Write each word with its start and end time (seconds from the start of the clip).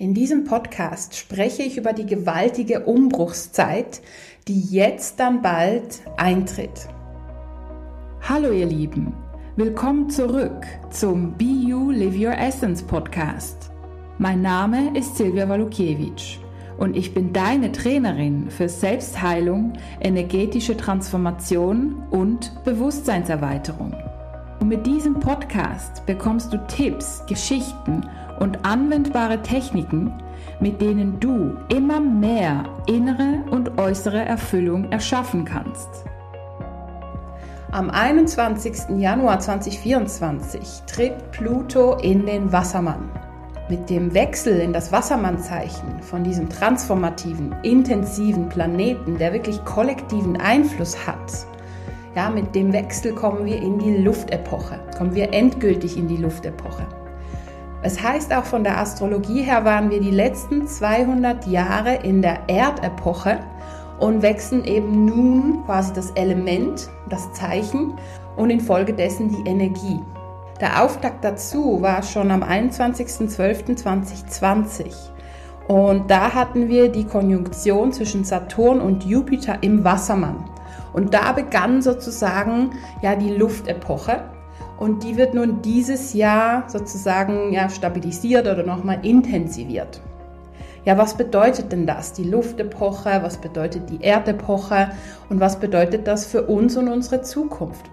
In 0.00 0.14
diesem 0.14 0.44
Podcast 0.44 1.14
spreche 1.14 1.62
ich 1.62 1.76
über 1.76 1.92
die 1.92 2.06
gewaltige 2.06 2.86
Umbruchszeit, 2.86 4.00
die 4.48 4.58
jetzt 4.58 5.20
dann 5.20 5.42
bald 5.42 6.00
eintritt. 6.16 6.88
Hallo 8.26 8.50
ihr 8.50 8.64
Lieben, 8.64 9.12
willkommen 9.56 10.08
zurück 10.08 10.66
zum 10.88 11.36
Be 11.36 11.44
You 11.44 11.90
Live 11.90 12.18
Your 12.18 12.32
Essence 12.32 12.82
Podcast. 12.82 13.70
Mein 14.16 14.40
Name 14.40 14.98
ist 14.98 15.18
Silvia 15.18 15.46
Walukiewicz 15.46 16.38
und 16.78 16.96
ich 16.96 17.12
bin 17.12 17.34
deine 17.34 17.70
Trainerin 17.70 18.48
für 18.48 18.70
Selbstheilung, 18.70 19.74
energetische 20.00 20.78
Transformation 20.78 22.02
und 22.10 22.64
Bewusstseinserweiterung. 22.64 23.94
Und 24.60 24.68
mit 24.68 24.86
diesem 24.86 25.20
Podcast 25.20 26.06
bekommst 26.06 26.54
du 26.54 26.66
Tipps, 26.68 27.22
Geschichten 27.26 28.02
und 28.40 28.64
anwendbare 28.64 29.40
Techniken, 29.42 30.12
mit 30.58 30.80
denen 30.80 31.20
du 31.20 31.56
immer 31.68 32.00
mehr 32.00 32.64
innere 32.86 33.44
und 33.50 33.78
äußere 33.78 34.24
Erfüllung 34.24 34.90
erschaffen 34.90 35.44
kannst. 35.44 35.88
Am 37.70 37.88
21. 37.88 38.98
Januar 38.98 39.38
2024 39.38 40.82
tritt 40.86 41.30
Pluto 41.30 41.94
in 41.98 42.26
den 42.26 42.50
Wassermann. 42.50 43.08
Mit 43.68 43.88
dem 43.88 44.12
Wechsel 44.12 44.58
in 44.58 44.72
das 44.72 44.90
Wassermannzeichen 44.90 46.02
von 46.02 46.24
diesem 46.24 46.48
transformativen, 46.48 47.54
intensiven 47.62 48.48
Planeten, 48.48 49.18
der 49.18 49.32
wirklich 49.32 49.64
kollektiven 49.64 50.36
Einfluss 50.38 51.06
hat, 51.06 51.46
ja, 52.16 52.28
mit 52.28 52.56
dem 52.56 52.72
Wechsel 52.72 53.14
kommen 53.14 53.46
wir 53.46 53.62
in 53.62 53.78
die 53.78 53.98
Luftepoche, 53.98 54.80
kommen 54.98 55.14
wir 55.14 55.32
endgültig 55.32 55.96
in 55.96 56.08
die 56.08 56.16
Luftepoche. 56.16 56.99
Es 57.82 58.02
heißt 58.02 58.34
auch 58.34 58.44
von 58.44 58.62
der 58.62 58.76
Astrologie 58.78 59.42
her 59.42 59.64
waren 59.64 59.88
wir 59.90 60.00
die 60.00 60.10
letzten 60.10 60.66
200 60.66 61.46
Jahre 61.46 61.94
in 61.96 62.20
der 62.20 62.40
Erdepoche 62.46 63.38
und 63.98 64.20
wechseln 64.22 64.64
eben 64.64 65.06
nun 65.06 65.64
quasi 65.64 65.94
das 65.94 66.10
Element, 66.12 66.90
das 67.08 67.32
Zeichen 67.32 67.94
und 68.36 68.50
infolgedessen 68.50 69.30
die 69.30 69.48
Energie. 69.48 69.98
Der 70.60 70.84
Auftakt 70.84 71.24
dazu 71.24 71.80
war 71.80 72.02
schon 72.02 72.30
am 72.30 72.42
21.12.2020 72.42 74.92
und 75.68 76.10
da 76.10 76.34
hatten 76.34 76.68
wir 76.68 76.90
die 76.90 77.04
Konjunktion 77.04 77.92
zwischen 77.92 78.24
Saturn 78.24 78.80
und 78.80 79.04
Jupiter 79.04 79.62
im 79.62 79.84
Wassermann. 79.84 80.44
Und 80.92 81.14
da 81.14 81.30
begann 81.30 81.80
sozusagen 81.80 82.70
ja 83.02 83.14
die 83.14 83.30
Luftepoche. 83.30 84.24
Und 84.80 85.04
die 85.04 85.18
wird 85.18 85.34
nun 85.34 85.60
dieses 85.60 86.14
Jahr 86.14 86.64
sozusagen 86.66 87.52
ja, 87.52 87.68
stabilisiert 87.68 88.46
oder 88.46 88.62
nochmal 88.62 89.04
intensiviert. 89.04 90.00
Ja, 90.86 90.96
was 90.96 91.18
bedeutet 91.18 91.70
denn 91.70 91.86
das? 91.86 92.14
Die 92.14 92.24
Luftepoche, 92.24 93.20
was 93.22 93.36
bedeutet 93.36 93.90
die 93.90 94.02
Erdepoche 94.02 94.90
und 95.28 95.38
was 95.38 95.60
bedeutet 95.60 96.06
das 96.06 96.24
für 96.24 96.44
uns 96.44 96.78
und 96.78 96.88
unsere 96.88 97.20
Zukunft? 97.20 97.90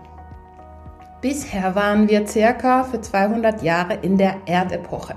Bisher 1.20 1.76
waren 1.76 2.08
wir 2.08 2.26
circa 2.26 2.86
für 2.86 3.02
200 3.02 3.64
Jahre 3.64 3.96
in 3.96 4.18
der 4.18 4.38
Erdepoche. 4.46 5.16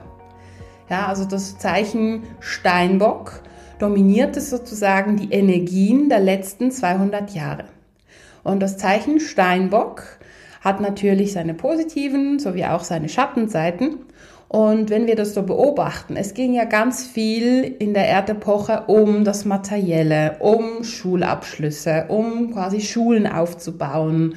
Ja, 0.89 1.07
also 1.07 1.25
das 1.25 1.59
Zeichen 1.59 2.25
Steinbock 2.41 3.43
dominierte 3.79 4.41
sozusagen 4.41 5.17
die 5.17 5.31
Energien 5.31 6.09
der 6.09 6.19
letzten 6.19 6.73
200 6.73 7.31
Jahre. 7.31 7.67
Und 8.43 8.59
das 8.59 8.77
Zeichen 8.77 9.21
Steinbock 9.21 10.19
hat 10.61 10.81
natürlich 10.81 11.33
seine 11.33 11.55
positiven 11.55 12.39
sowie 12.39 12.67
auch 12.67 12.85
seine 12.85 13.09
Schattenseiten. 13.09 13.97
Und 14.49 14.91
wenn 14.91 15.07
wir 15.07 15.15
das 15.15 15.33
so 15.33 15.45
beobachten, 15.45 16.17
es 16.17 16.35
ging 16.35 16.55
ja 16.55 16.65
ganz 16.65 17.07
viel 17.07 17.77
in 17.79 17.95
der 17.95 18.09
Erdepoche 18.09 18.85
um 18.89 19.23
das 19.23 19.45
Materielle, 19.45 20.37
um 20.41 20.83
Schulabschlüsse, 20.83 22.07
um 22.09 22.53
quasi 22.53 22.81
Schulen 22.81 23.29
aufzubauen, 23.29 24.35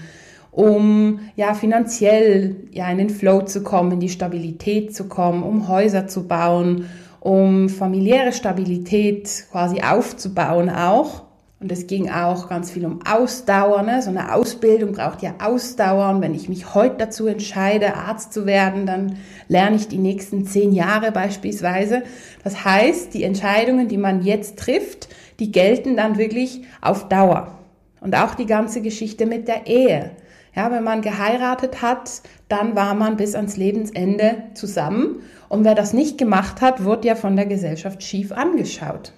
um 0.51 1.19
ja 1.35 1.56
finanziell 1.56 2.57
ja 2.72 2.91
in 2.91 3.00
den 3.00 3.09
Flow 3.09 3.41
zu 3.41 3.63
kommen, 3.63 3.94
in 3.94 4.00
die 4.00 4.09
Stabilität 4.09 4.95
zu 4.95 5.07
kommen, 5.07 5.41
um 5.41 5.67
Häuser 5.67 6.07
zu 6.07 6.28
bauen, 6.28 6.85
um 7.19 7.67
familiäre 7.67 8.33
Stabilität 8.33 9.45
quasi 9.51 9.81
aufzubauen 9.81 10.69
auch. 10.69 11.22
Und 11.63 11.72
es 11.72 11.88
ging 11.88 12.09
auch 12.09 12.50
ganz 12.50 12.72
viel 12.72 12.85
um 12.85 13.00
Ausdauer. 13.06 13.84
Ne? 13.84 14.01
So 14.01 14.09
eine 14.09 14.34
Ausbildung 14.34 14.91
braucht 14.91 15.22
ja 15.22 15.35
Ausdauer. 15.41 16.09
Und 16.09 16.22
wenn 16.22 16.35
ich 16.35 16.50
mich 16.50 16.75
heute 16.75 16.97
dazu 16.97 17.25
entscheide, 17.25 17.96
Arzt 17.96 18.34
zu 18.34 18.46
werden, 18.46 18.85
dann 18.85 19.16
lerne 19.47 19.78
ich 19.78 19.88
die 19.88 19.97
nächsten 19.97 20.46
zehn 20.46 20.74
Jahre 20.74 21.13
beispielsweise. 21.13 22.03
Das 22.44 22.66
heißt, 22.66 23.13
die 23.13 23.24
Entscheidungen, 23.24 23.88
die 23.88 23.97
man 23.97 24.24
jetzt 24.24 24.59
trifft, 24.59 25.07
die 25.40 25.53
gelten 25.53 25.96
dann 25.96 26.18
wirklich 26.18 26.63
auf 26.81 27.07
Dauer. 27.07 27.57
Und 28.01 28.13
auch 28.13 28.35
die 28.35 28.45
ganze 28.45 28.81
Geschichte 28.81 29.25
mit 29.25 29.47
der 29.47 29.66
Ehe. 29.66 30.12
Ja, 30.53 30.69
wenn 30.69 30.84
man 30.84 31.01
geheiratet 31.01 31.81
hat, 31.81 32.24
dann 32.50 32.75
war 32.75 32.94
man 32.94 33.16
bis 33.16 33.35
ans 33.35 33.56
Lebensende 33.56 34.35
zusammen. 34.53 35.22
Und 35.47 35.63
wer 35.63 35.75
das 35.75 35.94
nicht 35.94 36.18
gemacht 36.18 36.59
hat, 36.59 36.84
wird 36.84 37.06
ja 37.06 37.16
von 37.16 37.38
der 37.38 37.45
Gesellschaft 37.45 38.03
schief 38.03 38.34
angeschaut. 38.34 39.13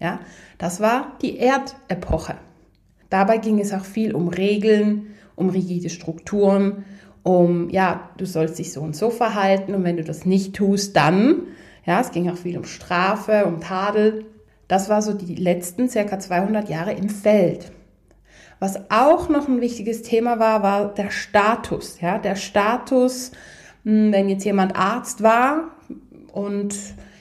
Ja, 0.00 0.18
das 0.62 0.78
war 0.78 1.18
die 1.22 1.38
Erdepoche. 1.40 2.36
Dabei 3.10 3.38
ging 3.38 3.58
es 3.58 3.72
auch 3.72 3.84
viel 3.84 4.14
um 4.14 4.28
Regeln, 4.28 5.08
um 5.34 5.48
rigide 5.48 5.90
Strukturen, 5.90 6.84
um, 7.24 7.68
ja, 7.68 8.10
du 8.16 8.26
sollst 8.26 8.60
dich 8.60 8.72
so 8.72 8.80
und 8.80 8.94
so 8.94 9.10
verhalten 9.10 9.74
und 9.74 9.82
wenn 9.82 9.96
du 9.96 10.04
das 10.04 10.24
nicht 10.24 10.54
tust, 10.54 10.94
dann, 10.94 11.48
ja, 11.84 12.00
es 12.00 12.12
ging 12.12 12.30
auch 12.30 12.36
viel 12.36 12.56
um 12.56 12.64
Strafe, 12.64 13.44
um 13.44 13.60
Tadel. 13.60 14.26
Das 14.68 14.88
war 14.88 15.02
so 15.02 15.14
die 15.14 15.34
letzten 15.34 15.88
circa 15.88 16.20
200 16.20 16.68
Jahre 16.68 16.92
im 16.92 17.08
Feld. 17.08 17.72
Was 18.60 18.88
auch 18.88 19.28
noch 19.28 19.48
ein 19.48 19.60
wichtiges 19.60 20.02
Thema 20.02 20.38
war, 20.38 20.62
war 20.62 20.94
der 20.94 21.10
Status. 21.10 22.00
Ja, 22.00 22.18
der 22.18 22.36
Status, 22.36 23.32
hm, 23.84 24.12
wenn 24.12 24.28
jetzt 24.28 24.44
jemand 24.44 24.76
Arzt 24.76 25.24
war 25.24 25.72
und 26.32 26.76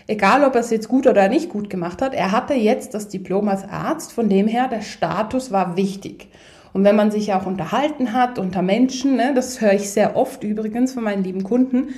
egal 0.08 0.44
ob 0.44 0.56
er 0.56 0.62
es 0.62 0.70
jetzt 0.70 0.88
gut 0.88 1.08
oder 1.08 1.28
nicht 1.30 1.50
gut 1.50 1.70
gemacht 1.70 2.02
hat, 2.02 2.14
er 2.14 2.32
hatte 2.32 2.54
jetzt 2.54 2.94
das 2.94 3.08
Diplom 3.08 3.48
als 3.48 3.68
Arzt, 3.68 4.14
von 4.14 4.30
dem 4.30 4.48
her 4.48 4.68
der 4.68 4.82
Status 4.82 5.52
war 5.52 5.78
wichtig. 5.78 6.28
Und 6.74 6.84
wenn 6.84 6.96
man 6.96 7.12
sich 7.12 7.34
auch 7.34 7.46
unterhalten 7.46 8.14
hat 8.14 8.40
unter 8.40 8.62
Menschen, 8.62 9.16
ne, 9.16 9.34
das 9.36 9.62
höre 9.62 9.74
ich 9.74 9.90
sehr 9.90 10.16
oft 10.16 10.44
übrigens 10.44 10.94
von 10.94 11.04
meinen 11.04 11.24
lieben 11.24 11.44
Kunden, 11.44 11.90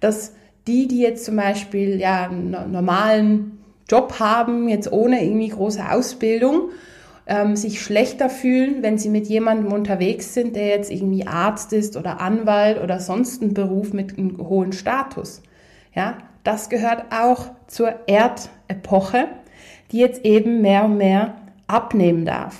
dass 0.00 0.34
die, 0.66 0.86
die 0.86 1.00
jetzt 1.00 1.24
zum 1.24 1.36
Beispiel 1.36 1.98
ja 1.98 2.28
einen 2.28 2.50
normalen 2.70 3.58
Job 3.88 4.20
haben, 4.20 4.68
jetzt 4.68 4.92
ohne 4.92 5.24
irgendwie 5.24 5.48
große 5.48 5.90
Ausbildung, 5.90 6.70
ähm, 7.26 7.56
sich 7.56 7.80
schlechter 7.80 8.28
fühlen, 8.28 8.82
wenn 8.82 8.98
sie 8.98 9.08
mit 9.08 9.26
jemandem 9.28 9.72
unterwegs 9.72 10.34
sind, 10.34 10.56
der 10.56 10.66
jetzt 10.68 10.90
irgendwie 10.90 11.26
Arzt 11.26 11.72
ist 11.72 11.96
oder 11.96 12.20
Anwalt 12.20 12.82
oder 12.82 13.00
sonst 13.00 13.42
ein 13.42 13.54
Beruf 13.54 13.92
mit 13.92 14.18
einem 14.18 14.38
hohen 14.38 14.72
Status. 14.72 15.42
Ja, 15.94 16.18
das 16.48 16.70
gehört 16.70 17.12
auch 17.12 17.50
zur 17.66 17.94
Erdepoche, 18.06 19.26
die 19.92 19.98
jetzt 19.98 20.24
eben 20.24 20.62
mehr 20.62 20.86
und 20.86 20.96
mehr 20.96 21.34
abnehmen 21.66 22.24
darf. 22.24 22.56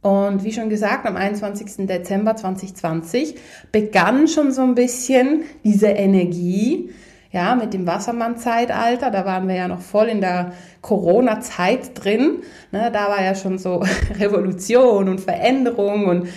Und 0.00 0.44
wie 0.44 0.52
schon 0.52 0.68
gesagt, 0.68 1.04
am 1.04 1.16
21. 1.16 1.88
Dezember 1.88 2.36
2020 2.36 3.34
begann 3.72 4.28
schon 4.28 4.52
so 4.52 4.62
ein 4.62 4.76
bisschen 4.76 5.42
diese 5.64 5.88
Energie, 5.88 6.90
ja, 7.32 7.56
mit 7.56 7.74
dem 7.74 7.84
Wassermann-Zeitalter, 7.84 9.10
da 9.10 9.24
waren 9.24 9.48
wir 9.48 9.56
ja 9.56 9.66
noch 9.66 9.80
voll 9.80 10.06
in 10.06 10.20
der 10.20 10.52
Corona-Zeit 10.82 11.90
drin. 11.94 12.42
Ne, 12.70 12.90
da 12.92 13.08
war 13.08 13.24
ja 13.24 13.34
schon 13.34 13.58
so 13.58 13.82
Revolution 14.20 15.08
und 15.08 15.20
Veränderung 15.20 16.06
und 16.06 16.28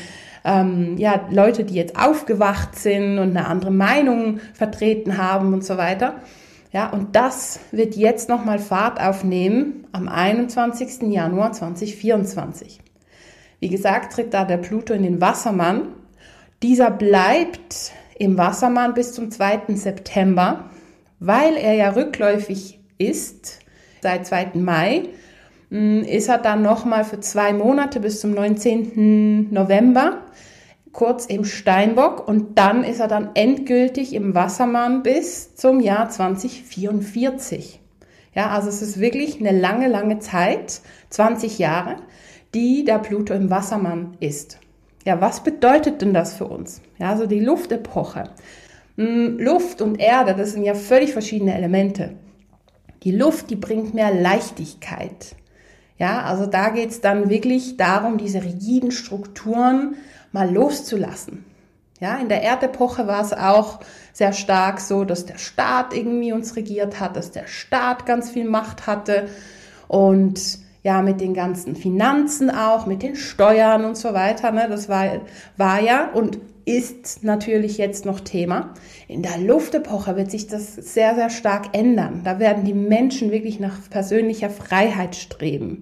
ähm, 0.46 0.98
ja, 0.98 1.28
Leute, 1.30 1.64
die 1.66 1.74
jetzt 1.74 1.98
aufgewacht 1.98 2.78
sind 2.78 3.20
und 3.20 3.36
eine 3.36 3.48
andere 3.48 3.72
Meinung 3.72 4.40
vertreten 4.54 5.18
haben 5.18 5.54
und 5.54 5.66
so 5.66 5.78
weiter. 5.78 6.16
Ja, 6.72 6.90
und 6.90 7.16
das 7.16 7.60
wird 7.72 7.96
jetzt 7.96 8.30
nochmal 8.30 8.60
Fahrt 8.60 9.02
aufnehmen 9.02 9.86
am 9.92 10.08
21. 10.08 11.04
Januar 11.12 11.52
2024. 11.52 12.80
Wie 13.60 13.70
gesagt, 13.70 14.14
tritt 14.14 14.34
da 14.34 14.46
der 14.46 14.58
Pluto 14.58 14.94
in 14.94 15.04
den 15.04 15.22
Wassermann. 15.22 15.88
Dieser 16.62 16.92
bleibt 16.92 17.92
im 18.18 18.38
Wassermann 18.38 18.94
bis 18.94 19.14
zum 19.14 19.32
2. 19.32 19.76
September 19.76 20.70
weil 21.20 21.56
er 21.56 21.74
ja 21.74 21.90
rückläufig 21.90 22.80
ist, 22.98 23.60
seit 24.02 24.28
2. 24.28 24.52
Mai, 24.56 25.04
ist 26.04 26.30
er 26.30 26.38
dann 26.38 26.62
nochmal 26.62 27.04
für 27.04 27.20
zwei 27.20 27.54
Monate 27.54 28.00
bis 28.00 28.20
zum 28.20 28.32
19. 28.32 29.52
November 29.52 30.22
kurz 30.96 31.26
im 31.26 31.44
Steinbock 31.44 32.26
und 32.26 32.58
dann 32.58 32.84
ist 32.84 33.02
er 33.02 33.10
dann 33.10 33.32
endgültig 33.34 34.14
im 34.14 34.34
Wassermann 34.34 35.04
bis 35.04 35.54
zum 35.56 35.82
Jahr 35.82 36.10
2044. 36.10 37.82
Ja, 38.34 38.50
also 38.50 38.70
es 38.70 38.82
ist 38.82 39.00
wirklich 39.00 39.40
eine 39.40 39.58
lange, 39.58 39.88
lange 39.88 40.20
Zeit, 40.20 40.82
20 41.10 41.60
Jahre, 41.60 41.98
die 42.54 42.86
der 42.86 43.00
Pluto 43.00 43.34
im 43.34 43.50
Wassermann 43.50 44.16
ist. 44.22 44.58
Ja, 45.06 45.20
was 45.20 45.44
bedeutet 45.44 46.02
denn 46.02 46.14
das 46.14 46.34
für 46.34 46.46
uns? 46.46 46.82
Ja, 46.98 47.10
also 47.10 47.26
die 47.28 47.42
Luftepoche. 47.42 48.30
Hm, 48.98 49.38
Luft 49.38 49.82
und 49.82 50.00
Erde, 50.00 50.34
das 50.34 50.54
sind 50.54 50.64
ja 50.64 50.74
völlig 50.74 51.12
verschiedene 51.12 51.56
Elemente. 51.56 52.14
Die 53.04 53.12
Luft, 53.12 53.50
die 53.50 53.58
bringt 53.58 53.94
mehr 53.94 54.14
Leichtigkeit. 54.14 55.36
Ja, 55.98 56.24
also 56.24 56.46
da 56.46 56.70
geht 56.70 56.90
es 56.90 57.02
dann 57.02 57.30
wirklich 57.30 57.78
darum, 57.78 58.18
diese 58.18 58.44
rigiden 58.44 58.92
Strukturen 58.92 59.96
mal 60.32 60.52
loszulassen. 60.52 61.46
Ja, 62.02 62.18
in 62.18 62.28
der 62.28 62.44
Erdepoche 62.44 63.08
war 63.08 63.22
es 63.22 63.32
auch 63.32 63.80
sehr 64.12 64.34
stark 64.34 64.82
so, 64.82 65.06
dass 65.06 65.26
der 65.26 65.38
Staat 65.38 65.94
irgendwie 65.94 66.34
uns 66.34 66.58
regiert 66.58 67.00
hat, 67.00 67.16
dass 67.16 67.32
der 67.32 67.48
Staat 67.48 68.06
ganz 68.06 68.30
viel 68.30 68.48
Macht 68.48 68.86
hatte 68.86 69.30
und 69.88 70.60
ja, 70.84 71.02
mit 71.02 71.22
den 71.22 71.34
ganzen 71.34 71.76
Finanzen 71.76 72.52
auch, 72.52 72.86
mit 72.86 73.02
den 73.02 73.16
Steuern 73.16 73.86
und 73.86 73.98
so 73.98 74.14
weiter. 74.14 74.52
Ne, 74.52 74.68
das 74.70 74.90
war, 74.90 75.06
war 75.58 75.80
ja 75.82 76.12
und 76.12 76.38
ist 76.66 77.24
natürlich 77.24 77.78
jetzt 77.78 78.06
noch 78.06 78.20
Thema. 78.20 78.74
In 79.08 79.22
der 79.22 79.38
Luftepoche 79.38 80.16
wird 80.16 80.32
sich 80.32 80.48
das 80.48 80.76
sehr, 80.76 81.16
sehr 81.16 81.30
stark 81.30 81.78
ändern. 81.78 82.22
Da 82.24 82.40
werden 82.40 82.66
die 82.66 82.74
Menschen 82.74 83.32
wirklich 83.32 83.60
nach 83.60 83.78
persönlicher 83.90 84.50
Freiheit 84.50 85.16
streben. 85.16 85.82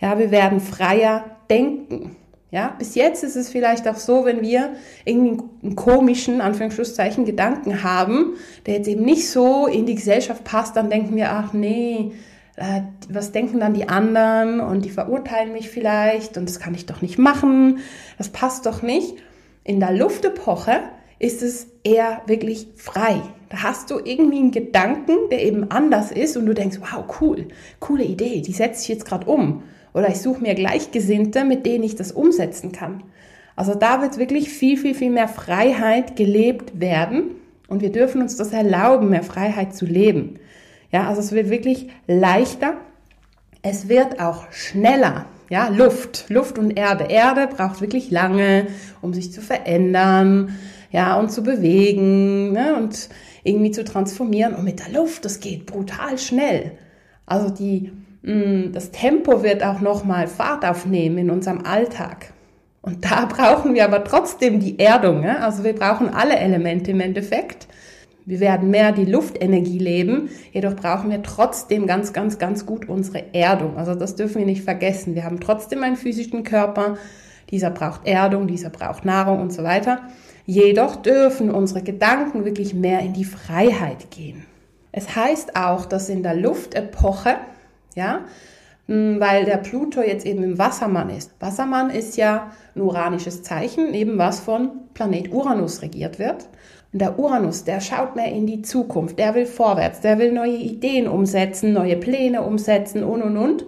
Ja, 0.00 0.18
wir 0.18 0.30
werden 0.30 0.60
freier 0.60 1.24
denken. 1.50 2.16
Ja, 2.50 2.74
bis 2.78 2.94
jetzt 2.94 3.24
ist 3.24 3.36
es 3.36 3.48
vielleicht 3.48 3.88
auch 3.88 3.96
so, 3.96 4.26
wenn 4.26 4.42
wir 4.42 4.74
irgendwie 5.06 5.42
einen 5.62 5.76
komischen, 5.76 6.42
Anführungsschlusszeichen, 6.42 7.24
Gedanken 7.24 7.82
haben, 7.82 8.34
der 8.66 8.74
jetzt 8.74 8.88
eben 8.88 9.04
nicht 9.04 9.30
so 9.30 9.66
in 9.66 9.86
die 9.86 9.94
Gesellschaft 9.94 10.44
passt, 10.44 10.76
dann 10.76 10.90
denken 10.90 11.16
wir, 11.16 11.32
ach 11.32 11.54
nee, 11.54 12.12
äh, 12.56 12.82
was 13.08 13.32
denken 13.32 13.60
dann 13.60 13.72
die 13.72 13.88
anderen 13.88 14.60
und 14.60 14.84
die 14.84 14.90
verurteilen 14.90 15.52
mich 15.52 15.70
vielleicht 15.70 16.36
und 16.36 16.46
das 16.46 16.60
kann 16.60 16.74
ich 16.74 16.84
doch 16.84 17.00
nicht 17.00 17.18
machen, 17.18 17.78
das 18.18 18.28
passt 18.28 18.66
doch 18.66 18.82
nicht. 18.82 19.16
In 19.64 19.78
der 19.78 19.92
Luftepoche 19.92 20.80
ist 21.18 21.42
es 21.42 21.68
eher 21.84 22.22
wirklich 22.26 22.66
frei. 22.76 23.22
Da 23.48 23.62
hast 23.62 23.90
du 23.90 24.00
irgendwie 24.02 24.38
einen 24.38 24.50
Gedanken, 24.50 25.16
der 25.30 25.44
eben 25.44 25.70
anders 25.70 26.10
ist 26.10 26.36
und 26.36 26.46
du 26.46 26.54
denkst, 26.54 26.78
wow, 26.80 27.04
cool, 27.20 27.46
coole 27.78 28.02
Idee, 28.02 28.40
die 28.40 28.52
setze 28.52 28.82
ich 28.82 28.88
jetzt 28.88 29.04
gerade 29.04 29.30
um. 29.30 29.62
Oder 29.94 30.08
ich 30.08 30.20
suche 30.20 30.42
mir 30.42 30.54
Gleichgesinnte, 30.54 31.44
mit 31.44 31.64
denen 31.64 31.84
ich 31.84 31.94
das 31.94 32.10
umsetzen 32.10 32.72
kann. 32.72 33.04
Also 33.54 33.74
da 33.74 34.02
wird 34.02 34.18
wirklich 34.18 34.48
viel, 34.48 34.76
viel, 34.76 34.94
viel 34.94 35.10
mehr 35.10 35.28
Freiheit 35.28 36.16
gelebt 36.16 36.80
werden. 36.80 37.36
Und 37.68 37.82
wir 37.82 37.92
dürfen 37.92 38.20
uns 38.20 38.36
das 38.36 38.52
erlauben, 38.52 39.10
mehr 39.10 39.22
Freiheit 39.22 39.76
zu 39.76 39.86
leben. 39.86 40.38
Ja, 40.90 41.08
also 41.08 41.20
es 41.20 41.32
wird 41.32 41.50
wirklich 41.50 41.88
leichter. 42.06 42.74
Es 43.62 43.88
wird 43.88 44.18
auch 44.18 44.50
schneller. 44.50 45.26
Ja, 45.52 45.68
Luft, 45.68 46.26
Luft 46.28 46.58
und 46.58 46.70
Erde. 46.76 47.04
Erde 47.04 47.46
braucht 47.46 47.80
wirklich 47.80 48.10
lange, 48.10 48.68
um 49.02 49.12
sich 49.12 49.32
zu 49.32 49.40
verändern, 49.40 50.56
ja, 50.90 51.18
und 51.18 51.30
zu 51.30 51.42
bewegen, 51.42 52.52
ne, 52.52 52.74
und 52.74 53.08
irgendwie 53.44 53.70
zu 53.70 53.84
transformieren. 53.84 54.54
Und 54.54 54.64
mit 54.64 54.80
der 54.80 54.92
Luft, 54.92 55.24
das 55.24 55.40
geht 55.40 55.66
brutal 55.66 56.18
schnell. 56.18 56.72
Also 57.26 57.50
die 57.50 57.92
Mm, 58.22 58.72
das 58.72 58.92
Tempo 58.92 59.42
wird 59.42 59.62
auch 59.64 59.80
nochmal 59.80 60.28
Fahrt 60.28 60.64
aufnehmen 60.64 61.18
in 61.18 61.30
unserem 61.30 61.64
Alltag. 61.64 62.32
Und 62.80 63.04
da 63.04 63.26
brauchen 63.28 63.74
wir 63.74 63.84
aber 63.84 64.04
trotzdem 64.04 64.60
die 64.60 64.78
Erdung. 64.78 65.24
Also 65.24 65.64
wir 65.64 65.74
brauchen 65.74 66.08
alle 66.08 66.36
Elemente 66.36 66.92
im 66.92 67.00
Endeffekt. 67.00 67.66
Wir 68.24 68.40
werden 68.40 68.70
mehr 68.70 68.92
die 68.92 69.04
Luftenergie 69.04 69.78
leben, 69.78 70.28
jedoch 70.52 70.76
brauchen 70.76 71.10
wir 71.10 71.22
trotzdem 71.22 71.86
ganz, 71.86 72.12
ganz, 72.12 72.38
ganz 72.38 72.66
gut 72.66 72.88
unsere 72.88 73.34
Erdung. 73.34 73.76
Also 73.76 73.94
das 73.94 74.14
dürfen 74.14 74.38
wir 74.38 74.46
nicht 74.46 74.62
vergessen. 74.62 75.14
Wir 75.14 75.24
haben 75.24 75.40
trotzdem 75.40 75.82
einen 75.82 75.96
physischen 75.96 76.44
Körper, 76.44 76.96
dieser 77.50 77.70
braucht 77.70 78.06
Erdung, 78.06 78.46
dieser 78.46 78.70
braucht 78.70 79.04
Nahrung 79.04 79.40
und 79.40 79.52
so 79.52 79.62
weiter. 79.64 80.00
Jedoch 80.46 80.96
dürfen 80.96 81.50
unsere 81.50 81.82
Gedanken 81.82 82.44
wirklich 82.44 82.74
mehr 82.74 83.00
in 83.00 83.12
die 83.12 83.24
Freiheit 83.24 84.10
gehen. 84.10 84.44
Es 84.92 85.16
heißt 85.16 85.56
auch, 85.56 85.86
dass 85.86 86.08
in 86.08 86.22
der 86.22 86.34
Luftepoche 86.34 87.36
ja, 87.94 88.24
weil 88.86 89.44
der 89.44 89.58
Pluto 89.58 90.02
jetzt 90.02 90.26
eben 90.26 90.42
im 90.42 90.58
Wassermann 90.58 91.10
ist. 91.10 91.32
Wassermann 91.40 91.90
ist 91.90 92.16
ja 92.16 92.52
ein 92.74 92.82
uranisches 92.82 93.42
Zeichen, 93.42 93.94
eben 93.94 94.18
was 94.18 94.40
von 94.40 94.70
Planet 94.92 95.32
Uranus 95.32 95.82
regiert 95.82 96.18
wird. 96.18 96.48
Und 96.92 97.00
der 97.00 97.18
Uranus, 97.18 97.64
der 97.64 97.80
schaut 97.80 98.16
mehr 98.16 98.30
in 98.30 98.46
die 98.46 98.62
Zukunft, 98.62 99.18
der 99.18 99.34
will 99.34 99.46
vorwärts, 99.46 100.00
der 100.00 100.18
will 100.18 100.32
neue 100.32 100.56
Ideen 100.56 101.08
umsetzen, 101.08 101.72
neue 101.72 101.96
Pläne 101.96 102.42
umsetzen 102.42 103.02
und 103.02 103.22
und 103.22 103.36
und. 103.36 103.66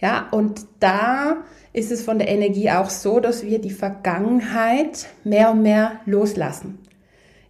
Ja, 0.00 0.28
und 0.30 0.66
da 0.80 1.38
ist 1.72 1.92
es 1.92 2.02
von 2.02 2.18
der 2.18 2.28
Energie 2.28 2.70
auch 2.70 2.90
so, 2.90 3.20
dass 3.20 3.44
wir 3.44 3.60
die 3.60 3.70
Vergangenheit 3.70 5.06
mehr 5.24 5.52
und 5.52 5.62
mehr 5.62 6.00
loslassen. 6.06 6.78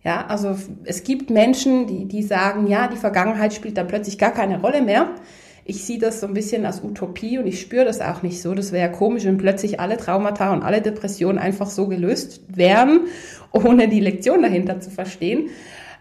Ja, 0.04 0.26
also 0.26 0.56
es 0.84 1.02
gibt 1.02 1.30
Menschen, 1.30 1.86
die, 1.86 2.06
die 2.06 2.22
sagen, 2.22 2.68
ja, 2.68 2.86
die 2.86 2.96
Vergangenheit 2.96 3.54
spielt 3.54 3.76
dann 3.76 3.88
plötzlich 3.88 4.18
gar 4.18 4.30
keine 4.30 4.60
Rolle 4.60 4.82
mehr. 4.82 5.08
Ich 5.68 5.84
sehe 5.84 5.98
das 5.98 6.20
so 6.20 6.28
ein 6.28 6.34
bisschen 6.34 6.64
als 6.64 6.82
Utopie 6.82 7.38
und 7.38 7.46
ich 7.46 7.60
spüre 7.60 7.84
das 7.84 8.00
auch 8.00 8.22
nicht 8.22 8.40
so. 8.40 8.54
Das 8.54 8.70
wäre 8.70 8.92
komisch, 8.92 9.24
wenn 9.24 9.36
plötzlich 9.36 9.80
alle 9.80 9.96
Traumata 9.96 10.52
und 10.52 10.62
alle 10.62 10.80
Depressionen 10.80 11.38
einfach 11.38 11.68
so 11.68 11.88
gelöst 11.88 12.40
wären, 12.48 13.00
ohne 13.52 13.88
die 13.88 14.00
Lektion 14.00 14.42
dahinter 14.42 14.80
zu 14.80 14.90
verstehen. 14.90 15.48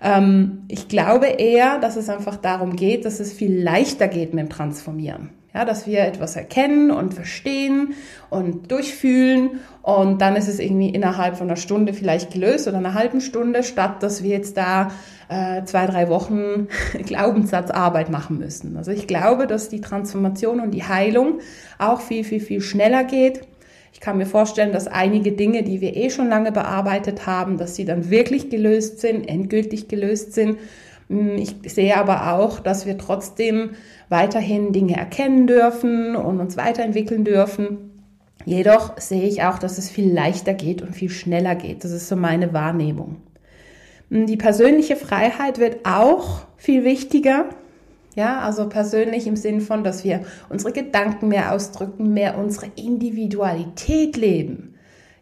Ähm, 0.03 0.63
ich 0.67 0.88
glaube 0.88 1.25
eher, 1.25 1.79
dass 1.79 1.95
es 1.95 2.09
einfach 2.09 2.35
darum 2.35 2.75
geht, 2.75 3.06
dass 3.06 3.19
es 3.19 3.33
viel 3.33 3.59
leichter 3.59 4.07
geht 4.07 4.35
mit 4.35 4.45
dem 4.45 4.50
Transformieren. 4.50 5.31
Ja, 5.53 5.63
dass 5.63 5.88
wir 5.88 6.01
etwas 6.01 6.35
erkennen 6.35 6.91
und 6.91 7.13
verstehen 7.13 7.94
und 8.29 8.69
durchfühlen 8.71 9.61
und 9.81 10.19
dann 10.19 10.35
ist 10.35 10.50
es 10.50 10.59
irgendwie 10.59 10.89
innerhalb 10.89 11.38
von 11.38 11.47
einer 11.47 11.56
Stunde 11.56 11.94
vielleicht 11.94 12.33
gelöst 12.33 12.68
oder 12.68 12.77
einer 12.77 12.94
halben 12.94 13.21
Stunde, 13.21 13.63
statt 13.63 14.03
dass 14.03 14.21
wir 14.21 14.31
jetzt 14.31 14.57
da 14.57 14.91
äh, 15.30 15.63
zwei, 15.63 15.86
drei 15.86 16.10
Wochen 16.10 16.68
Glaubenssatzarbeit 17.06 18.10
machen 18.10 18.38
müssen. 18.38 18.77
Also 18.77 18.92
ich 18.92 19.07
glaube, 19.07 19.48
dass 19.48 19.69
die 19.69 19.81
Transformation 19.81 20.60
und 20.60 20.72
die 20.72 20.83
Heilung 20.83 21.39
auch 21.77 22.01
viel, 22.01 22.24
viel, 22.24 22.39
viel 22.39 22.62
schneller 22.62 23.04
geht. 23.04 23.42
Ich 23.94 24.01
kann 24.01 24.18
mir 24.18 24.25
vorstellen, 24.25 24.74
dass 24.74 24.88
einige 24.88 25.31
Dinge, 25.31 25.63
die 25.63 25.80
wir 25.80 25.95
eh 25.95 26.10
schon 26.10 26.27
lange 26.27 26.51
bearbeitet 26.51 27.27
haben, 27.27 27.57
dass 27.57 27.75
sie 27.75 27.86
dann 27.86 28.10
wirklich 28.10 28.50
gelöst 28.50 29.00
sind, 29.00 29.27
endgültig 29.27 29.88
gelöst 29.88 30.33
sind 30.33 30.57
hm, 31.10 31.38
ich 31.38 31.56
sehe 31.71 31.98
aber 31.98 32.33
auch, 32.33 32.60
dass 32.60 32.86
wir 32.86 32.98
trotzdem 32.98 33.71
weiterhin 34.10 34.71
Dinge 34.74 34.95
erkennen 34.95 35.48
dürfen 35.48 36.16
und 36.16 36.39
uns 36.39 36.57
weiterentwickeln 36.57 37.24
dürfen. 37.24 37.92
Jedoch 38.45 39.00
sehe 39.00 39.28
ich 39.28 39.44
auch, 39.44 39.57
dass 39.57 39.78
es 39.78 39.89
viel 39.89 40.12
leichter 40.12 40.54
geht 40.54 40.81
und 40.81 40.95
viel 40.95 41.10
schneller 41.10 41.56
geht. 41.56 41.83
Das 41.83 41.92
ist 41.92 42.07
so 42.07 42.16
meine 42.16 42.54
Wahrnehmung. 42.54 43.18
Hm, 44.10 44.25
die 44.25 44.38
persönliche 44.38 44.96
Freiheit 44.96 45.60
wird 45.60 45.86
auch 45.86 46.46
viel 46.57 46.84
wichtiger. 46.84 47.46
Ja, 48.16 48.40
also 48.40 48.69
persönlich 48.69 49.28
im 49.28 49.36
Sinn 49.36 49.60
von, 49.60 49.84
dass 49.84 50.04
wir 50.06 50.25
unsere 50.50 50.71
Gedanken 50.71 51.28
mehr 51.28 51.52
ausdrücken, 51.52 52.14
mehr 52.14 52.38
unsere 52.38 52.68
Individualität 52.76 54.16
leben. 54.16 54.76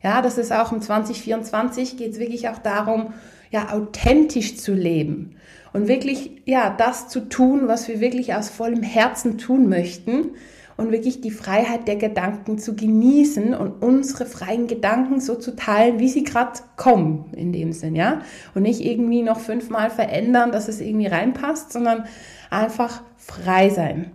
Ja, 0.04 0.22
das 0.22 0.38
ist 0.38 0.52
auch 0.52 0.72
im 0.72 0.82
2024 0.82 1.98
geht 1.98 2.12
es 2.12 2.20
wirklich 2.20 2.50
auch 2.50 2.60
darum, 2.60 3.14
ja, 3.50 3.72
authentisch 3.72 4.58
zu 4.58 4.74
leben 4.74 5.36
und 5.74 5.88
wirklich, 5.88 6.42
ja, 6.46 6.70
das 6.70 7.08
zu 7.08 7.22
tun, 7.30 7.68
was 7.68 7.88
wir 7.88 8.00
wirklich 8.00 8.34
aus 8.36 8.50
vollem 8.50 8.84
Herzen 8.84 9.38
tun 9.38 9.70
möchten 9.70 10.32
und 10.78 10.92
wirklich 10.92 11.22
die 11.22 11.32
Freiheit 11.32 11.88
der 11.88 11.96
Gedanken 11.96 12.58
zu 12.58 12.76
genießen 12.76 13.54
und 13.54 13.82
unsere 13.84 14.26
freien 14.26 14.68
Gedanken 14.68 15.20
so 15.20 15.36
zu 15.36 15.56
teilen, 15.56 16.00
wie 16.00 16.10
sie 16.10 16.24
gerade 16.24 16.60
kommen, 16.78 17.26
in 17.36 17.54
dem 17.54 17.74
Sinn, 17.74 17.96
ja. 17.96 18.22
Und 18.56 18.64
nicht 18.64 18.82
irgendwie 18.82 19.22
noch 19.22 19.40
fünfmal 19.40 19.90
verändern, 19.90 20.52
dass 20.52 20.68
es 20.68 20.82
irgendwie 20.82 21.08
reinpasst, 21.08 21.72
sondern 21.74 22.06
einfach 22.50 23.02
frei 23.18 23.70
sein. 23.70 24.12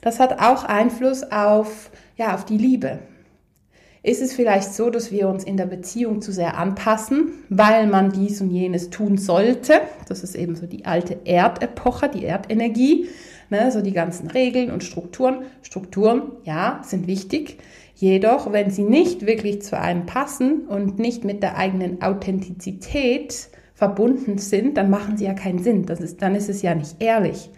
Das 0.00 0.20
hat 0.20 0.40
auch 0.40 0.64
Einfluss 0.64 1.24
auf, 1.24 1.90
ja, 2.16 2.34
auf 2.34 2.44
die 2.44 2.58
Liebe. 2.58 3.00
Ist 4.02 4.22
es 4.22 4.32
vielleicht 4.32 4.72
so, 4.72 4.90
dass 4.90 5.10
wir 5.10 5.28
uns 5.28 5.42
in 5.44 5.56
der 5.56 5.66
Beziehung 5.66 6.22
zu 6.22 6.32
sehr 6.32 6.56
anpassen, 6.56 7.32
weil 7.48 7.88
man 7.88 8.12
dies 8.12 8.40
und 8.40 8.50
jenes 8.50 8.90
tun 8.90 9.18
sollte? 9.18 9.80
Das 10.08 10.22
ist 10.22 10.36
eben 10.36 10.54
so 10.54 10.66
die 10.66 10.86
alte 10.86 11.18
Erdepoche, 11.24 12.08
die 12.08 12.24
Erdenergie, 12.24 13.08
ne, 13.50 13.70
so 13.70 13.80
die 13.80 13.92
ganzen 13.92 14.30
Regeln 14.30 14.70
und 14.70 14.84
Strukturen. 14.84 15.42
Strukturen, 15.62 16.32
ja, 16.44 16.80
sind 16.84 17.06
wichtig. 17.06 17.58
Jedoch, 17.94 18.52
wenn 18.52 18.70
sie 18.70 18.82
nicht 18.82 19.26
wirklich 19.26 19.62
zu 19.62 19.78
einem 19.78 20.06
passen 20.06 20.66
und 20.68 20.98
nicht 20.98 21.24
mit 21.24 21.42
der 21.42 21.56
eigenen 21.56 22.00
Authentizität 22.00 23.48
verbunden 23.74 24.38
sind, 24.38 24.76
dann 24.76 24.90
machen 24.90 25.16
sie 25.16 25.24
ja 25.24 25.34
keinen 25.34 25.58
Sinn. 25.58 25.86
Das 25.86 26.00
ist, 26.00 26.22
dann 26.22 26.34
ist 26.34 26.48
es 26.48 26.62
ja 26.62 26.74
nicht 26.74 26.96
ehrlich. 27.00 27.50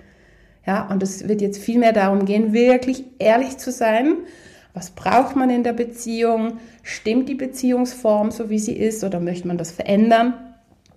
Ja, 0.67 0.89
und 0.89 1.03
es 1.03 1.29
wird 1.29 1.41
jetzt 1.41 1.59
viel 1.59 1.79
mehr 1.79 1.93
darum 1.93 2.25
gehen, 2.25 2.53
wirklich 2.53 3.05
ehrlich 3.19 3.59
zu 3.59 3.71
sein 3.71 4.17
was 4.73 4.91
braucht 4.91 5.37
man 5.37 5.51
in 5.51 5.65
der 5.65 5.73
Beziehung? 5.73 6.59
Stimmt 6.83 7.29
die 7.29 7.35
Beziehungsform 7.35 8.31
so, 8.31 8.51
wie 8.51 8.59
sie 8.59 8.77
ist, 8.77 9.03
oder 9.03 9.21
möchte 9.21 9.49
man 9.49 9.59
das 9.59 9.71
verändern? 9.73 10.35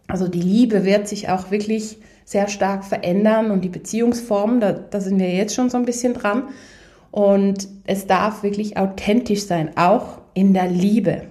Also 0.08 0.28
die 0.28 0.42
Liebe 0.42 0.86
wird 0.86 1.08
sich 1.08 1.30
auch 1.30 1.50
wirklich 1.50 1.98
sehr 2.26 2.48
stark 2.48 2.86
verändern 2.86 3.52
und 3.52 3.62
die 3.62 3.70
Beziehungsform, 3.70 4.60
da, 4.60 4.72
da 4.72 5.00
sind 5.00 5.20
wir 5.20 5.30
jetzt 5.30 5.56
schon 5.56 5.70
so 5.70 5.78
ein 5.78 5.86
bisschen 5.86 6.14
dran. 6.14 6.44
Und 7.12 7.68
es 7.86 8.08
darf 8.08 8.42
wirklich 8.42 8.78
authentisch 8.78 9.46
sein, 9.46 9.78
auch 9.78 10.20
in 10.34 10.54
der 10.54 10.68
Liebe. 10.68 11.24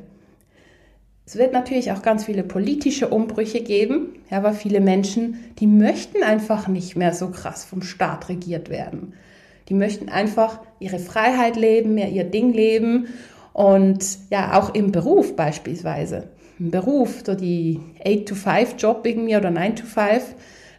Es 1.24 1.36
wird 1.36 1.52
natürlich 1.52 1.92
auch 1.92 2.02
ganz 2.02 2.24
viele 2.24 2.42
politische 2.42 3.08
Umbrüche 3.08 3.62
geben, 3.62 4.14
ja, 4.30 4.38
aber 4.38 4.52
viele 4.52 4.80
Menschen, 4.80 5.38
die 5.58 5.66
möchten 5.66 6.22
einfach 6.22 6.68
nicht 6.68 6.96
mehr 6.96 7.14
so 7.14 7.30
krass 7.30 7.64
vom 7.64 7.82
Staat 7.82 8.28
regiert 8.28 8.68
werden. 8.68 9.14
Die 9.68 9.74
möchten 9.74 10.08
einfach 10.08 10.60
ihre 10.78 10.98
Freiheit 10.98 11.56
leben, 11.56 11.94
mehr 11.94 12.10
ihr 12.10 12.24
Ding 12.24 12.52
leben 12.52 13.06
und 13.52 14.04
ja, 14.30 14.58
auch 14.58 14.74
im 14.74 14.92
Beruf 14.92 15.34
beispielsweise. 15.34 16.28
Im 16.58 16.70
Beruf, 16.70 17.22
so 17.24 17.34
die 17.34 17.80
8-to-5-Job 18.04 19.06
irgendwie 19.06 19.36
oder 19.36 19.48
9-to-5, 19.48 20.20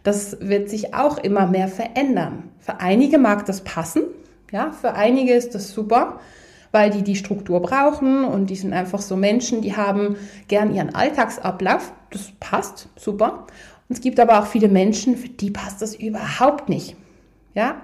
das 0.04 0.38
wird 0.40 0.70
sich 0.70 0.94
auch 0.94 1.18
immer 1.18 1.48
mehr 1.48 1.66
verändern. 1.66 2.50
Für 2.60 2.80
einige 2.80 3.18
mag 3.18 3.44
das 3.46 3.62
passen, 3.62 4.04
ja, 4.52 4.70
für 4.70 4.94
einige 4.94 5.32
ist 5.32 5.56
das 5.56 5.72
super, 5.72 6.20
weil 6.70 6.90
die 6.90 7.02
die 7.02 7.16
Struktur 7.16 7.60
brauchen 7.60 8.24
und 8.24 8.50
die 8.50 8.56
sind 8.56 8.72
einfach 8.72 9.00
so 9.00 9.16
Menschen, 9.16 9.62
die 9.62 9.76
haben 9.76 10.16
gern 10.46 10.72
ihren 10.72 10.94
Alltagsablauf. 10.94 11.92
Das 12.10 12.30
passt, 12.38 12.88
super. 12.96 13.46
Und 13.88 13.96
es 13.96 14.00
gibt 14.00 14.20
aber 14.20 14.38
auch 14.38 14.46
viele 14.46 14.68
Menschen, 14.68 15.16
für 15.16 15.28
die 15.28 15.50
passt 15.50 15.82
das 15.82 15.96
überhaupt 15.96 16.68
nicht. 16.68 16.96
Ja, 17.54 17.80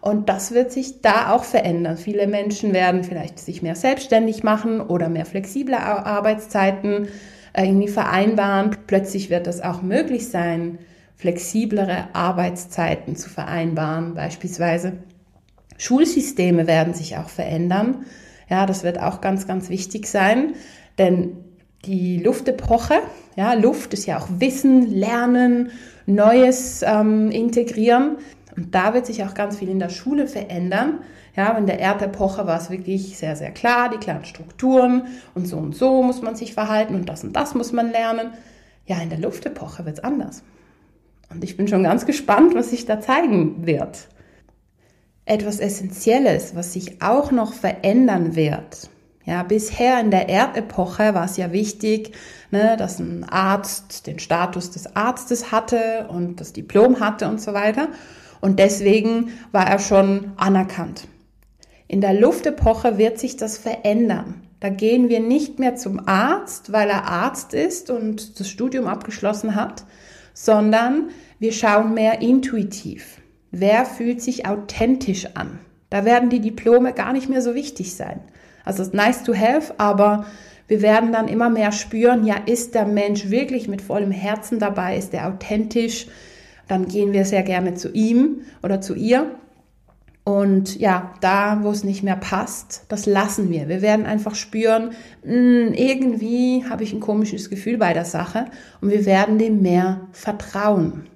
und 0.00 0.28
das 0.28 0.52
wird 0.52 0.72
sich 0.72 1.02
da 1.02 1.32
auch 1.32 1.44
verändern. 1.44 1.96
Viele 1.96 2.26
Menschen 2.26 2.72
werden 2.72 3.04
vielleicht 3.04 3.38
sich 3.38 3.62
mehr 3.62 3.76
selbstständig 3.76 4.42
machen 4.42 4.80
oder 4.80 5.08
mehr 5.08 5.26
flexible 5.26 5.74
Arbeitszeiten 5.74 7.08
äh, 7.52 7.64
irgendwie 7.64 7.88
vereinbaren. 7.88 8.76
Plötzlich 8.86 9.30
wird 9.30 9.46
es 9.46 9.60
auch 9.60 9.82
möglich 9.82 10.28
sein, 10.28 10.78
flexiblere 11.20 12.08
Arbeitszeiten 12.14 13.14
zu 13.14 13.28
vereinbaren, 13.28 14.14
beispielsweise. 14.14 14.94
Schulsysteme 15.76 16.66
werden 16.66 16.94
sich 16.94 17.18
auch 17.18 17.28
verändern. 17.28 18.06
Ja, 18.48 18.64
das 18.64 18.84
wird 18.84 18.98
auch 18.98 19.20
ganz, 19.20 19.46
ganz 19.46 19.68
wichtig 19.68 20.06
sein, 20.06 20.54
denn 20.98 21.36
die 21.84 22.18
Luftepoche, 22.18 22.94
ja, 23.36 23.52
Luft 23.52 23.92
ist 23.92 24.06
ja 24.06 24.18
auch 24.18 24.28
Wissen, 24.38 24.90
Lernen, 24.90 25.70
Neues 26.06 26.82
ähm, 26.82 27.30
integrieren. 27.30 28.16
Und 28.56 28.74
da 28.74 28.94
wird 28.94 29.06
sich 29.06 29.22
auch 29.22 29.34
ganz 29.34 29.58
viel 29.58 29.68
in 29.68 29.78
der 29.78 29.90
Schule 29.90 30.26
verändern. 30.26 31.00
Ja, 31.36 31.56
in 31.56 31.66
der 31.66 31.80
Erdepoche 31.80 32.46
war 32.46 32.58
es 32.58 32.70
wirklich 32.70 33.16
sehr, 33.18 33.36
sehr 33.36 33.50
klar, 33.50 33.90
die 33.90 33.98
klaren 33.98 34.24
Strukturen 34.24 35.06
und 35.34 35.46
so 35.46 35.58
und 35.58 35.76
so 35.76 36.02
muss 36.02 36.22
man 36.22 36.34
sich 36.34 36.54
verhalten 36.54 36.94
und 36.94 37.08
das 37.08 37.22
und 37.22 37.34
das 37.34 37.54
muss 37.54 37.72
man 37.72 37.92
lernen. 37.92 38.32
Ja, 38.86 39.00
in 39.00 39.10
der 39.10 39.20
Luftepoche 39.20 39.84
wird 39.84 39.98
es 39.98 40.04
anders. 40.04 40.42
Und 41.30 41.44
ich 41.44 41.56
bin 41.56 41.68
schon 41.68 41.84
ganz 41.84 42.06
gespannt, 42.06 42.54
was 42.54 42.70
sich 42.70 42.86
da 42.86 43.00
zeigen 43.00 43.66
wird 43.66 44.08
etwas 45.30 45.60
Essentielles, 45.60 46.56
was 46.56 46.72
sich 46.72 47.00
auch 47.02 47.30
noch 47.30 47.52
verändern 47.52 48.34
wird. 48.34 48.90
Ja, 49.24 49.44
bisher 49.44 50.00
in 50.00 50.10
der 50.10 50.28
Erdepoche 50.28 51.14
war 51.14 51.24
es 51.24 51.36
ja 51.36 51.52
wichtig, 51.52 52.12
ne, 52.50 52.76
dass 52.76 52.98
ein 52.98 53.22
Arzt 53.22 54.08
den 54.08 54.18
Status 54.18 54.72
des 54.72 54.96
Arztes 54.96 55.52
hatte 55.52 56.08
und 56.08 56.40
das 56.40 56.52
Diplom 56.52 56.98
hatte 56.98 57.28
und 57.28 57.40
so 57.40 57.54
weiter. 57.54 57.88
Und 58.40 58.58
deswegen 58.58 59.30
war 59.52 59.68
er 59.68 59.78
schon 59.78 60.32
anerkannt. 60.36 61.06
In 61.86 62.00
der 62.00 62.14
Luftepoche 62.14 62.98
wird 62.98 63.20
sich 63.20 63.36
das 63.36 63.56
verändern. 63.56 64.42
Da 64.58 64.68
gehen 64.68 65.08
wir 65.08 65.20
nicht 65.20 65.60
mehr 65.60 65.76
zum 65.76 66.08
Arzt, 66.08 66.72
weil 66.72 66.88
er 66.88 67.04
Arzt 67.04 67.54
ist 67.54 67.88
und 67.88 68.40
das 68.40 68.48
Studium 68.48 68.88
abgeschlossen 68.88 69.54
hat, 69.54 69.84
sondern 70.34 71.10
wir 71.38 71.52
schauen 71.52 71.94
mehr 71.94 72.20
intuitiv. 72.20 73.18
Wer 73.50 73.84
fühlt 73.84 74.22
sich 74.22 74.46
authentisch 74.46 75.26
an? 75.34 75.58
Da 75.90 76.04
werden 76.04 76.30
die 76.30 76.40
Diplome 76.40 76.92
gar 76.92 77.12
nicht 77.12 77.28
mehr 77.28 77.42
so 77.42 77.54
wichtig 77.54 77.94
sein. 77.96 78.20
Also 78.64 78.82
es 78.82 78.88
ist 78.88 78.94
nice 78.94 79.24
to 79.24 79.34
have, 79.34 79.74
aber 79.78 80.26
wir 80.68 80.82
werden 80.82 81.12
dann 81.12 81.26
immer 81.26 81.50
mehr 81.50 81.72
spüren, 81.72 82.24
ja, 82.24 82.36
ist 82.46 82.76
der 82.76 82.86
Mensch 82.86 83.28
wirklich 83.28 83.66
mit 83.66 83.82
vollem 83.82 84.12
Herzen 84.12 84.60
dabei, 84.60 84.96
ist 84.96 85.12
er 85.12 85.26
authentisch? 85.26 86.06
Dann 86.68 86.86
gehen 86.86 87.12
wir 87.12 87.24
sehr 87.24 87.42
gerne 87.42 87.74
zu 87.74 87.90
ihm 87.90 88.42
oder 88.62 88.80
zu 88.80 88.94
ihr. 88.94 89.34
Und 90.24 90.78
ja, 90.78 91.14
da, 91.20 91.60
wo 91.62 91.70
es 91.70 91.82
nicht 91.82 92.02
mehr 92.02 92.16
passt, 92.16 92.84
das 92.88 93.06
lassen 93.06 93.50
wir. 93.50 93.68
Wir 93.68 93.82
werden 93.82 94.06
einfach 94.06 94.34
spüren, 94.34 94.90
hm, 95.22 95.72
irgendwie 95.72 96.64
habe 96.68 96.84
ich 96.84 96.92
ein 96.92 97.00
komisches 97.00 97.48
Gefühl 97.48 97.78
bei 97.78 97.94
der 97.94 98.04
Sache 98.04 98.46
und 98.80 98.90
wir 98.90 99.06
werden 99.06 99.38
dem 99.38 99.62
mehr 99.62 100.08
vertrauen. 100.12 101.06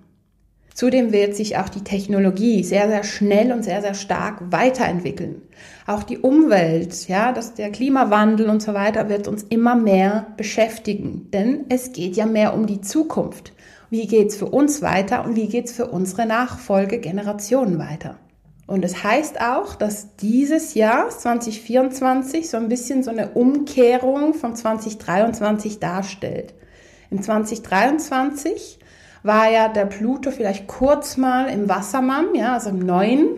Zudem 0.75 1.12
wird 1.12 1.37
sich 1.37 1.56
auch 1.56 1.68
die 1.68 1.84
Technologie 1.84 2.64
sehr, 2.64 2.88
sehr 2.88 3.04
schnell 3.04 3.52
und 3.52 3.62
sehr, 3.62 3.80
sehr 3.80 3.94
stark 3.94 4.40
weiterentwickeln. 4.50 5.42
Auch 5.87 6.02
die 6.02 6.18
Umwelt, 6.18 7.06
ja, 7.06 7.30
dass 7.30 7.54
der 7.54 7.70
Klimawandel 7.70 8.50
und 8.50 8.61
so 8.61 8.75
weiter 8.75 9.08
wird 9.08 9.28
uns 9.28 9.44
immer 9.44 9.76
mehr 9.76 10.26
beschäftigen. 10.37 11.28
Denn 11.32 11.66
es 11.68 11.92
geht 11.92 12.16
ja 12.16 12.26
mehr 12.26 12.54
um 12.54 12.66
die 12.66 12.80
Zukunft. 12.80 13.52
Wie 13.88 14.08
geht's 14.08 14.34
für 14.34 14.46
uns 14.46 14.82
weiter 14.82 15.25
und 15.25 15.37
wie 15.37 15.46
geht's 15.46 15.70
für 15.70 15.87
unsere 15.87 16.26
Nachfolgegenerationen 16.26 17.78
weiter? 17.78 18.18
Und 18.66 18.85
es 18.85 18.92
das 18.92 19.04
heißt 19.04 19.40
auch, 19.40 19.75
dass 19.75 20.16
dieses 20.16 20.75
Jahr 20.75 21.11
2024 21.11 22.49
so 22.49 22.56
ein 22.56 22.68
bisschen 22.68 23.02
so 23.02 23.11
eine 23.11 23.30
Umkehrung 23.30 24.33
von 24.35 24.56
2023 24.56 25.80
darstellt. 25.80 26.54
In 27.11 27.23
2023 27.23 28.78
war 29.23 29.50
ja 29.50 29.68
der 29.68 29.87
Pluto 29.87 30.30
vielleicht 30.30 30.66
kurz 30.66 31.16
mal 31.16 31.49
im 31.49 31.68
Wassermann, 31.68 32.35
ja, 32.35 32.54
also 32.54 32.71
im 32.71 32.78
Neuen. 32.78 33.28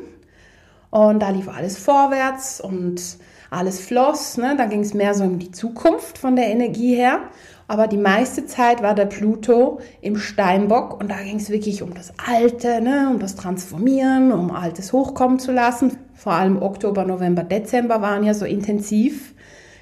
Und 0.91 1.21
da 1.21 1.31
lief 1.31 1.49
alles 1.49 1.77
vorwärts 1.77 2.61
und 2.61 3.19
alles 3.51 3.81
floss. 3.81 4.37
Ne? 4.37 4.55
Da 4.57 4.67
ging 4.67 4.81
es 4.81 4.95
mehr 4.95 5.15
so 5.15 5.25
um 5.25 5.39
die 5.39 5.51
Zukunft 5.51 6.19
von 6.19 6.37
der 6.37 6.47
Energie 6.47 6.95
her. 6.95 7.21
Aber 7.69 7.89
die 7.89 7.97
meiste 7.97 8.47
Zeit 8.47 8.83
war 8.83 8.95
der 8.95 9.07
Pluto 9.07 9.81
im 10.01 10.17
Steinbock 10.17 11.01
und 11.01 11.11
da 11.11 11.17
ging 11.17 11.37
es 11.37 11.51
wirklich 11.51 11.83
um 11.83 11.95
das 11.95 12.13
Alte, 12.25 12.81
ne? 12.81 13.09
um 13.11 13.19
das 13.19 13.35
Transformieren, 13.35 14.33
um 14.33 14.53
Altes 14.53 14.93
hochkommen 14.93 15.39
zu 15.39 15.53
lassen. 15.53 15.99
Vor 16.15 16.33
allem 16.33 16.63
Oktober, 16.63 17.05
November, 17.05 17.43
Dezember 17.43 18.01
waren 18.01 18.25
ja 18.25 18.35
so 18.35 18.45
intensiv. 18.45 19.35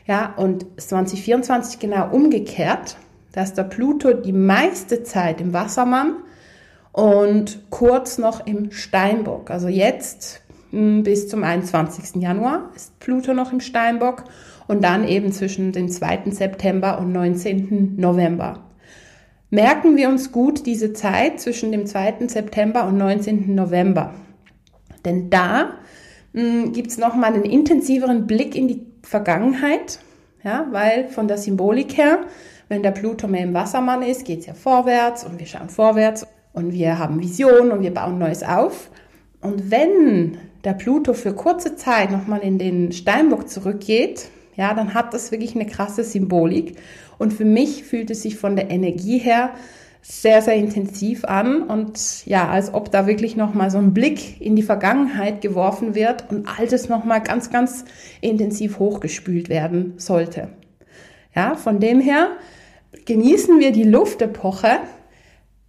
Ja, 0.06 0.34
und 0.36 0.66
2024 0.78 1.78
genau 1.78 2.10
umgekehrt 2.10 2.96
dass 3.34 3.52
der 3.52 3.64
Pluto 3.64 4.12
die 4.12 4.32
meiste 4.32 5.02
Zeit 5.02 5.40
im 5.40 5.52
Wassermann 5.52 6.18
und 6.92 7.68
kurz 7.70 8.16
noch 8.16 8.46
im 8.46 8.70
Steinbock. 8.70 9.50
Also 9.50 9.66
jetzt 9.66 10.40
hm, 10.70 11.02
bis 11.02 11.28
zum 11.28 11.42
21. 11.42 12.22
Januar 12.22 12.70
ist 12.76 12.98
Pluto 13.00 13.34
noch 13.34 13.52
im 13.52 13.60
Steinbock 13.60 14.24
und 14.66 14.82
dann 14.82 15.06
eben 15.06 15.32
zwischen 15.32 15.72
dem 15.72 15.88
2. 15.88 16.30
September 16.30 16.98
und 16.98 17.12
19. 17.12 17.96
November. 17.96 18.64
Merken 19.50 19.96
wir 19.96 20.08
uns 20.08 20.32
gut 20.32 20.66
diese 20.66 20.92
Zeit 20.92 21.40
zwischen 21.40 21.70
dem 21.70 21.86
2. 21.86 22.26
September 22.28 22.86
und 22.86 22.98
19. 22.98 23.54
November. 23.54 24.14
Denn 25.04 25.30
da 25.30 25.74
hm, 26.32 26.72
gibt 26.72 26.90
es 26.90 26.98
nochmal 26.98 27.34
einen 27.34 27.44
intensiveren 27.44 28.26
Blick 28.26 28.56
in 28.56 28.68
die 28.68 28.86
Vergangenheit, 29.02 30.00
ja, 30.42 30.66
weil 30.70 31.08
von 31.08 31.28
der 31.28 31.38
Symbolik 31.38 31.96
her 31.96 32.20
wenn 32.68 32.82
der 32.82 32.92
Pluto 32.92 33.28
mehr 33.28 33.42
im 33.42 33.54
Wassermann 33.54 34.02
ist, 34.02 34.24
geht 34.24 34.40
es 34.40 34.46
ja 34.46 34.54
vorwärts 34.54 35.24
und 35.24 35.38
wir 35.38 35.46
schauen 35.46 35.68
vorwärts 35.68 36.26
und 36.52 36.72
wir 36.72 36.98
haben 36.98 37.20
Visionen 37.20 37.72
und 37.72 37.82
wir 37.82 37.92
bauen 37.92 38.18
Neues 38.18 38.42
auf. 38.42 38.90
Und 39.40 39.70
wenn 39.70 40.38
der 40.64 40.72
Pluto 40.72 41.12
für 41.12 41.34
kurze 41.34 41.76
Zeit 41.76 42.10
nochmal 42.10 42.40
in 42.40 42.58
den 42.58 42.92
Steinbock 42.92 43.48
zurückgeht, 43.48 44.28
ja, 44.56 44.74
dann 44.74 44.94
hat 44.94 45.14
das 45.14 45.30
wirklich 45.32 45.54
eine 45.54 45.66
krasse 45.66 46.04
Symbolik. 46.04 46.76
Und 47.18 47.32
für 47.32 47.44
mich 47.44 47.84
fühlt 47.84 48.10
es 48.10 48.22
sich 48.22 48.36
von 48.36 48.56
der 48.56 48.70
Energie 48.70 49.18
her 49.18 49.50
sehr, 50.06 50.42
sehr 50.42 50.54
intensiv 50.56 51.24
an 51.24 51.62
und 51.62 52.26
ja, 52.26 52.50
als 52.50 52.74
ob 52.74 52.90
da 52.92 53.06
wirklich 53.06 53.36
nochmal 53.36 53.70
so 53.70 53.78
ein 53.78 53.94
Blick 53.94 54.38
in 54.38 54.54
die 54.54 54.62
Vergangenheit 54.62 55.40
geworfen 55.40 55.94
wird 55.94 56.30
und 56.30 56.46
Altes 56.46 56.90
nochmal 56.90 57.22
ganz, 57.22 57.50
ganz 57.50 57.86
intensiv 58.20 58.78
hochgespült 58.78 59.48
werden 59.48 59.94
sollte. 59.96 60.48
Ja, 61.34 61.56
von 61.56 61.80
dem 61.80 62.00
her 62.00 62.32
genießen 63.06 63.58
wir 63.60 63.72
die 63.72 63.84
Luftepoche, 63.84 64.76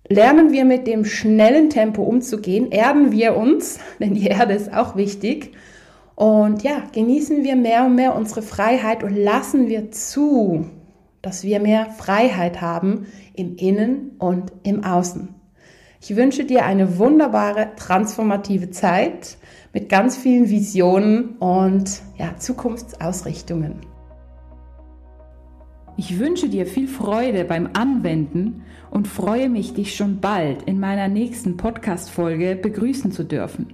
lernen 0.09 0.51
wir 0.51 0.65
mit 0.65 0.85
dem 0.85 1.05
schnellen 1.05 1.69
Tempo 1.69 2.03
umzugehen, 2.03 2.71
erden 2.71 3.13
wir 3.13 3.37
uns, 3.37 3.79
denn 4.01 4.15
die 4.15 4.27
Erde 4.27 4.53
ist 4.53 4.73
auch 4.73 4.97
wichtig. 4.97 5.53
Und 6.15 6.63
ja, 6.63 6.83
genießen 6.93 7.43
wir 7.43 7.55
mehr 7.55 7.85
und 7.85 7.95
mehr 7.95 8.15
unsere 8.15 8.41
Freiheit 8.41 9.03
und 9.03 9.15
lassen 9.15 9.67
wir 9.67 9.91
zu, 9.91 10.65
dass 11.21 11.43
wir 11.43 11.59
mehr 11.59 11.87
Freiheit 11.87 12.61
haben 12.61 13.07
im 13.33 13.57
Innen 13.57 14.11
und 14.17 14.53
im 14.63 14.83
Außen. 14.83 15.35
Ich 16.01 16.15
wünsche 16.15 16.45
dir 16.45 16.65
eine 16.65 16.99
wunderbare, 16.99 17.71
transformative 17.75 18.69
Zeit 18.69 19.37
mit 19.73 19.89
ganz 19.89 20.15
vielen 20.15 20.49
Visionen 20.49 21.35
und 21.37 22.01
ja, 22.17 22.37
Zukunftsausrichtungen. 22.37 23.81
Ich 25.97 26.19
wünsche 26.19 26.47
dir 26.47 26.65
viel 26.65 26.87
Freude 26.87 27.45
beim 27.45 27.69
Anwenden 27.73 28.63
und 28.91 29.07
freue 29.07 29.49
mich, 29.49 29.73
dich 29.73 29.95
schon 29.95 30.19
bald 30.19 30.63
in 30.63 30.79
meiner 30.79 31.07
nächsten 31.07 31.57
Podcast-Folge 31.57 32.55
begrüßen 32.55 33.11
zu 33.11 33.23
dürfen. 33.23 33.73